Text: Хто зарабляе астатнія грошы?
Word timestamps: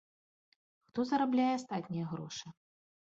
Хто 0.87 1.05
зарабляе 1.11 1.47
астатнія 1.59 2.05
грошы? 2.15 2.47